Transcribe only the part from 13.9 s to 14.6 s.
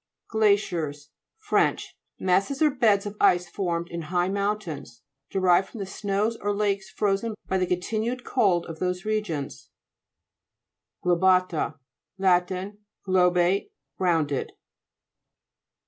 rounded.